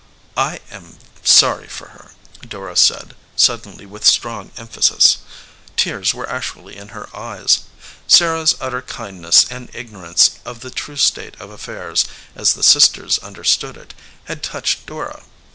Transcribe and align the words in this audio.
"I 0.35 0.61
am 0.71 0.97
sorry 1.23 1.67
for 1.67 1.89
her," 1.89 2.13
Dora 2.41 2.75
said, 2.75 3.15
suddenly, 3.35 3.85
with 3.85 4.03
strong 4.03 4.49
emphasis. 4.57 5.17
Tears 5.77 6.11
were 6.11 6.27
actually 6.27 6.75
in 6.75 6.87
her 6.87 7.15
eyes. 7.15 7.59
Sarah 8.07 8.41
s 8.41 8.55
utter 8.59 8.81
kindness 8.81 9.45
and 9.51 9.69
ignorance 9.75 10.39
of 10.43 10.61
the 10.61 10.71
true 10.71 10.97
state 10.97 11.39
of 11.39 11.51
affairs, 11.51 12.05
as 12.35 12.53
the 12.55 12.63
sisters 12.63 13.19
understood 13.19 13.77
it, 13.77 13.93
had 14.23 14.41
touched 14.41 14.87
Dora. 14.87 15.21